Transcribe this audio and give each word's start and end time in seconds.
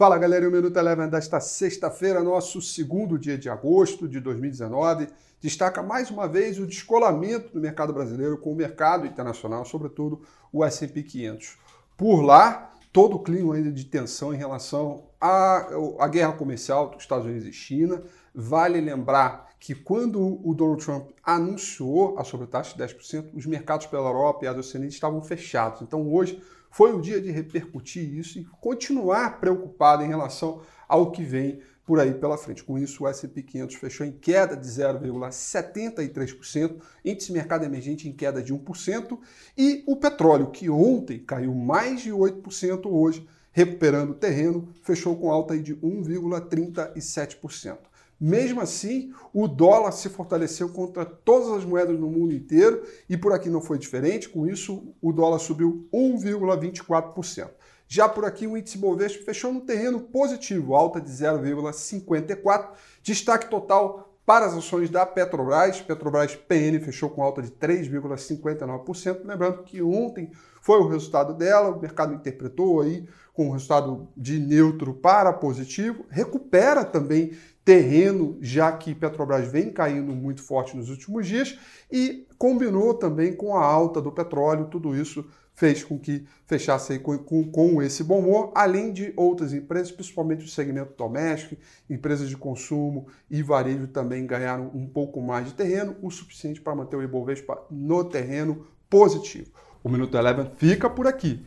Fala 0.00 0.16
galera, 0.16 0.48
o 0.48 0.50
Minuto 0.50 0.78
Eleven 0.78 1.10
desta 1.10 1.40
sexta-feira, 1.40 2.22
nosso 2.22 2.62
segundo 2.62 3.18
dia 3.18 3.36
de 3.36 3.50
agosto 3.50 4.08
de 4.08 4.18
2019, 4.18 5.08
destaca 5.42 5.82
mais 5.82 6.10
uma 6.10 6.26
vez 6.26 6.58
o 6.58 6.66
descolamento 6.66 7.52
do 7.52 7.60
mercado 7.60 7.92
brasileiro 7.92 8.38
com 8.38 8.50
o 8.50 8.56
mercado 8.56 9.06
internacional, 9.06 9.62
sobretudo 9.66 10.22
o 10.50 10.64
S&P 10.64 11.02
500. 11.02 11.58
Por 11.98 12.22
lá, 12.22 12.72
todo 12.92 13.16
o 13.16 13.22
clima 13.22 13.54
ainda 13.54 13.70
de 13.70 13.84
tensão 13.84 14.34
em 14.34 14.36
relação 14.36 15.04
à, 15.20 15.68
à 15.98 16.08
guerra 16.08 16.32
comercial 16.32 16.90
dos 16.90 17.02
Estados 17.02 17.26
Unidos 17.26 17.46
e 17.46 17.52
China. 17.52 18.02
Vale 18.34 18.80
lembrar 18.80 19.50
que 19.58 19.74
quando 19.74 20.40
o 20.46 20.54
Donald 20.54 20.82
Trump 20.82 21.10
anunciou 21.22 22.18
a 22.18 22.24
sobretaxa 22.24 22.76
de 22.76 22.82
10%, 22.82 23.30
os 23.34 23.44
mercados 23.44 23.86
pela 23.86 24.08
Europa 24.08 24.44
e 24.44 24.48
a 24.48 24.52
Oceania 24.52 24.88
estavam 24.88 25.20
fechados. 25.20 25.82
Então 25.82 26.10
hoje 26.12 26.42
foi 26.70 26.94
o 26.94 27.00
dia 27.00 27.20
de 27.20 27.30
repercutir 27.30 28.02
isso 28.14 28.38
e 28.38 28.44
continuar 28.60 29.40
preocupado 29.40 30.02
em 30.02 30.08
relação 30.08 30.62
ao 30.88 31.10
que 31.10 31.22
vem 31.22 31.60
por 31.90 31.98
aí 31.98 32.14
pela 32.14 32.38
frente. 32.38 32.62
Com 32.62 32.78
isso, 32.78 33.02
o 33.02 33.08
S&P 33.08 33.42
500 33.42 33.74
fechou 33.74 34.06
em 34.06 34.12
queda 34.12 34.56
de 34.56 34.64
0,73%, 34.64 36.76
índice 37.04 37.32
mercado 37.32 37.64
emergente 37.64 38.08
em 38.08 38.12
queda 38.12 38.40
de 38.40 38.54
1%, 38.54 39.18
e 39.58 39.82
o 39.88 39.96
petróleo, 39.96 40.52
que 40.52 40.70
ontem 40.70 41.18
caiu 41.18 41.52
mais 41.52 42.02
de 42.02 42.12
8%, 42.12 42.86
hoje 42.86 43.26
recuperando 43.50 44.14
terreno, 44.14 44.68
fechou 44.84 45.16
com 45.16 45.32
alta 45.32 45.58
de 45.58 45.74
1,37%. 45.74 47.78
Mesmo 48.20 48.60
assim, 48.60 49.12
o 49.34 49.48
dólar 49.48 49.90
se 49.90 50.08
fortaleceu 50.08 50.68
contra 50.68 51.04
todas 51.04 51.48
as 51.48 51.64
moedas 51.64 51.98
no 51.98 52.08
mundo 52.08 52.32
inteiro 52.32 52.84
e 53.08 53.16
por 53.16 53.32
aqui 53.32 53.48
não 53.48 53.60
foi 53.60 53.80
diferente. 53.80 54.28
Com 54.28 54.46
isso, 54.46 54.94
o 55.02 55.12
dólar 55.12 55.40
subiu 55.40 55.88
1,24%. 55.92 57.50
Já 57.92 58.08
por 58.08 58.24
aqui, 58.24 58.46
o 58.46 58.56
índice 58.56 58.78
Bovespa 58.78 59.24
fechou 59.24 59.52
no 59.52 59.62
terreno 59.62 59.98
positivo, 59.98 60.76
alta 60.76 61.00
de 61.00 61.10
0,54%. 61.10 62.68
Destaque 63.02 63.50
total 63.50 64.14
para 64.24 64.46
as 64.46 64.54
ações 64.54 64.88
da 64.88 65.04
Petrobras. 65.04 65.80
Petrobras 65.80 66.36
PN 66.36 66.78
fechou 66.78 67.10
com 67.10 67.20
alta 67.20 67.42
de 67.42 67.50
3,59%. 67.50 69.24
Lembrando 69.24 69.64
que 69.64 69.82
ontem 69.82 70.30
foi 70.62 70.78
o 70.78 70.86
resultado 70.86 71.34
dela, 71.34 71.70
o 71.70 71.80
mercado 71.80 72.14
interpretou 72.14 72.80
aí 72.80 73.08
com 73.32 73.48
o 73.48 73.52
resultado 73.52 74.06
de 74.16 74.38
neutro 74.38 74.94
para 74.94 75.32
positivo. 75.32 76.06
Recupera 76.08 76.84
também 76.84 77.32
terreno, 77.70 78.36
já 78.40 78.72
que 78.72 78.92
Petrobras 78.92 79.46
vem 79.46 79.70
caindo 79.70 80.12
muito 80.12 80.42
forte 80.42 80.76
nos 80.76 80.90
últimos 80.90 81.24
dias, 81.24 81.56
e 81.88 82.26
combinou 82.36 82.94
também 82.94 83.32
com 83.32 83.56
a 83.56 83.64
alta 83.64 84.02
do 84.02 84.10
petróleo, 84.10 84.66
tudo 84.66 84.92
isso 84.92 85.24
fez 85.54 85.84
com 85.84 85.96
que 85.96 86.26
fechasse 86.46 86.98
com, 86.98 87.16
com, 87.18 87.48
com, 87.48 87.80
esse 87.80 88.02
bom 88.02 88.18
humor, 88.18 88.50
além 88.56 88.92
de 88.92 89.12
outras 89.14 89.52
empresas, 89.52 89.92
principalmente 89.92 90.44
o 90.44 90.48
segmento 90.48 90.94
doméstico, 90.98 91.54
empresas 91.88 92.28
de 92.28 92.36
consumo 92.36 93.06
e 93.30 93.40
varejo 93.40 93.86
também 93.86 94.26
ganharam 94.26 94.68
um 94.74 94.88
pouco 94.88 95.20
mais 95.20 95.46
de 95.46 95.54
terreno, 95.54 95.94
o 96.02 96.10
suficiente 96.10 96.60
para 96.60 96.74
manter 96.74 96.96
o 96.96 97.02
Ibovespa 97.04 97.56
no 97.70 98.02
terreno 98.02 98.66
positivo. 98.88 99.52
O 99.84 99.88
Minuto 99.88 100.16
Eleven 100.16 100.50
fica 100.56 100.90
por 100.90 101.06
aqui. 101.06 101.46